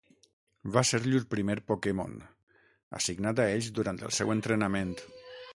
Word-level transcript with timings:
Va 0.77 0.81
ser 0.91 0.99
llur 1.03 1.19
primer 1.33 1.57
Pokémon, 1.73 2.17
assignat 3.01 3.45
a 3.45 3.49
ells 3.59 3.71
durant 3.79 4.05
el 4.09 4.19
seu 4.21 4.37
entrenament. 4.39 4.99